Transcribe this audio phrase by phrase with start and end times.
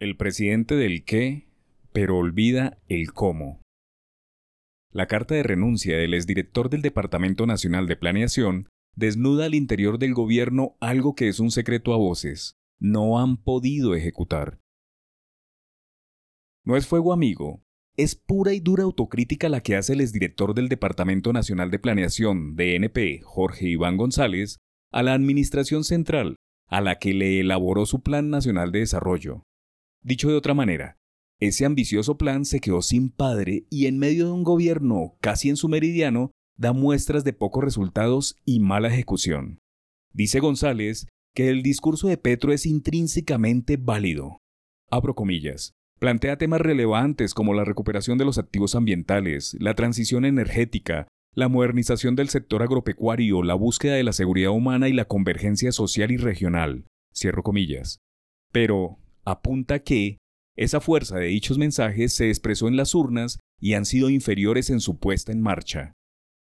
[0.00, 1.48] El presidente del qué,
[1.92, 3.62] pero olvida el cómo.
[4.92, 10.14] La carta de renuncia del exdirector del Departamento Nacional de Planeación desnuda al interior del
[10.14, 12.54] gobierno algo que es un secreto a voces.
[12.78, 14.60] No han podido ejecutar.
[16.64, 17.64] No es fuego amigo,
[17.96, 22.54] es pura y dura autocrítica la que hace el exdirector del Departamento Nacional de Planeación,
[22.54, 24.58] DNP, Jorge Iván González,
[24.92, 26.36] a la Administración Central,
[26.68, 29.42] a la que le elaboró su Plan Nacional de Desarrollo.
[30.02, 30.96] Dicho de otra manera,
[31.40, 35.56] ese ambicioso plan se quedó sin padre y en medio de un gobierno casi en
[35.56, 39.60] su meridiano da muestras de pocos resultados y mala ejecución.
[40.12, 44.40] Dice González que el discurso de Petro es intrínsecamente válido.
[44.90, 45.72] Abro comillas.
[46.00, 52.16] Plantea temas relevantes como la recuperación de los activos ambientales, la transición energética, la modernización
[52.16, 56.86] del sector agropecuario, la búsqueda de la seguridad humana y la convergencia social y regional.
[57.14, 57.98] Cierro comillas.
[58.50, 58.98] Pero,
[59.30, 60.18] apunta que
[60.56, 64.80] esa fuerza de dichos mensajes se expresó en las urnas y han sido inferiores en
[64.80, 65.92] su puesta en marcha.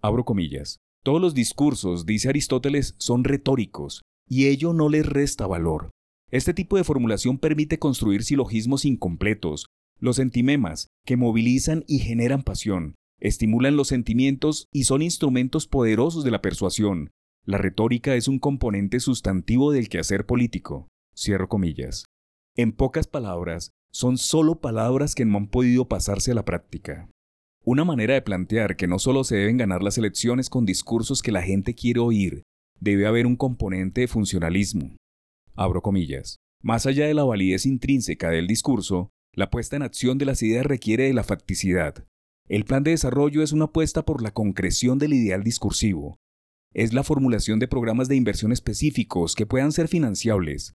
[0.00, 0.78] Abro comillas.
[1.02, 5.90] Todos los discursos, dice Aristóteles, son retóricos, y ello no les resta valor.
[6.30, 9.66] Este tipo de formulación permite construir silogismos incompletos,
[9.98, 16.30] los sentimemas, que movilizan y generan pasión, estimulan los sentimientos y son instrumentos poderosos de
[16.30, 17.10] la persuasión.
[17.44, 20.88] La retórica es un componente sustantivo del quehacer político.
[21.14, 22.06] Cierro comillas.
[22.56, 27.10] En pocas palabras, son solo palabras que no han podido pasarse a la práctica.
[27.64, 31.32] Una manera de plantear que no solo se deben ganar las elecciones con discursos que
[31.32, 32.44] la gente quiere oír,
[32.78, 34.94] debe haber un componente de funcionalismo.
[35.56, 36.36] Abro comillas.
[36.62, 40.64] Más allá de la validez intrínseca del discurso, la puesta en acción de las ideas
[40.64, 42.04] requiere de la facticidad.
[42.48, 46.18] El plan de desarrollo es una apuesta por la concreción del ideal discursivo.
[46.72, 50.74] Es la formulación de programas de inversión específicos que puedan ser financiables,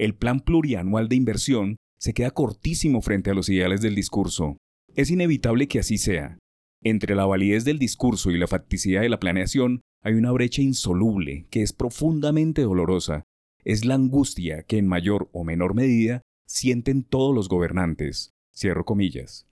[0.00, 4.56] el plan plurianual de inversión se queda cortísimo frente a los ideales del discurso.
[4.94, 6.38] Es inevitable que así sea.
[6.82, 11.46] Entre la validez del discurso y la facticidad de la planeación hay una brecha insoluble
[11.50, 13.24] que es profundamente dolorosa.
[13.62, 18.30] Es la angustia que en mayor o menor medida sienten todos los gobernantes.
[18.56, 19.48] Cierro comillas.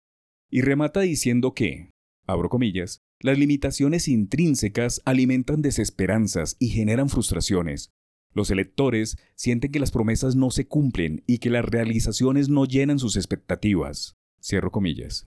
[0.50, 1.90] Y remata diciendo que,
[2.26, 7.90] abro comillas, las limitaciones intrínsecas alimentan desesperanzas y generan frustraciones,
[8.32, 12.98] los electores sienten que las promesas no se cumplen y que las realizaciones no llenan
[12.98, 14.16] sus expectativas.
[14.40, 15.26] Cierro comillas.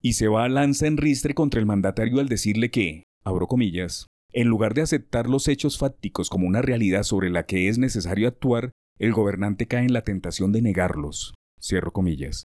[0.00, 4.06] Y se va a lanza en ristre contra el mandatario al decirle que, abro comillas,
[4.32, 8.28] en lugar de aceptar los hechos fácticos como una realidad sobre la que es necesario
[8.28, 11.34] actuar, el gobernante cae en la tentación de negarlos.
[11.60, 12.44] Cierro comillas.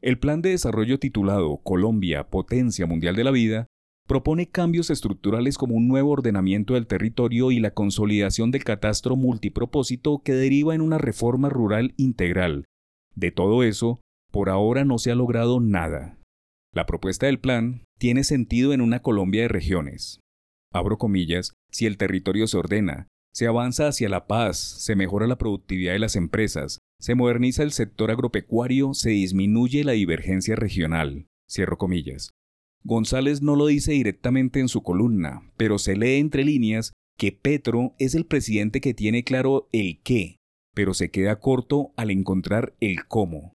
[0.00, 3.66] El plan de desarrollo titulado Colombia, Potencia Mundial de la Vida
[4.08, 10.22] propone cambios estructurales como un nuevo ordenamiento del territorio y la consolidación del catastro multipropósito
[10.24, 12.64] que deriva en una reforma rural integral.
[13.14, 14.00] De todo eso,
[14.32, 16.18] por ahora no se ha logrado nada.
[16.74, 20.20] La propuesta del plan tiene sentido en una Colombia de regiones.
[20.72, 25.36] Abro comillas, si el territorio se ordena, se avanza hacia la paz, se mejora la
[25.36, 31.26] productividad de las empresas, se moderniza el sector agropecuario, se disminuye la divergencia regional.
[31.46, 32.30] Cierro comillas.
[32.84, 37.94] González no lo dice directamente en su columna, pero se lee entre líneas que Petro
[37.98, 40.36] es el presidente que tiene claro el qué,
[40.74, 43.52] pero se queda corto al encontrar el cómo.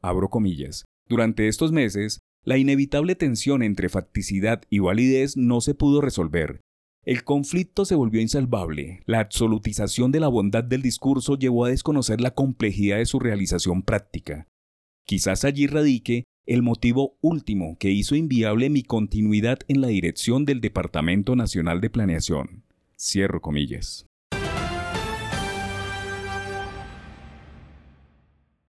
[0.00, 0.84] Abro comillas.
[1.08, 6.60] Durante estos meses, la inevitable tensión entre facticidad y validez no se pudo resolver.
[7.04, 9.02] El conflicto se volvió insalvable.
[9.06, 13.82] La absolutización de la bondad del discurso llevó a desconocer la complejidad de su realización
[13.82, 14.46] práctica.
[15.06, 20.60] Quizás allí radique el motivo último que hizo inviable mi continuidad en la dirección del
[20.60, 22.64] Departamento Nacional de Planeación.
[22.98, 24.09] Cierro comillas.